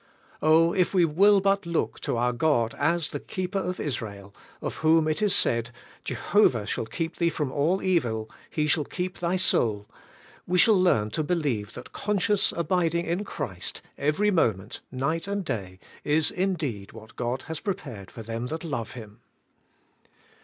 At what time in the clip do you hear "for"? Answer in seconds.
18.09-18.23